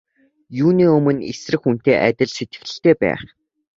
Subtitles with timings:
[0.65, 3.21] Юуны өмнө эсрэг хүнтэйгээ адил сэтгэгдэлтэй байх.